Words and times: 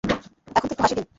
এখন 0.55 0.67
তো 0.69 0.73
একটু 0.73 0.83
হাসি 0.83 0.95
দেন। 0.97 1.05